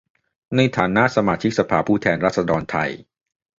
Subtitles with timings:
[0.55, 2.91] ในฐานะสมาชิกสภาผู้แทนราษฎรไทย